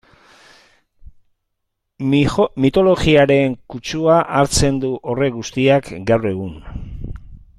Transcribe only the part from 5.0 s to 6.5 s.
horrek guztiak gaur